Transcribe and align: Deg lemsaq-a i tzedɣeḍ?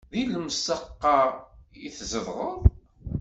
Deg 0.11 0.25
lemsaq-a 0.31 1.17
i 1.87 1.89
tzedɣeḍ? 1.95 2.57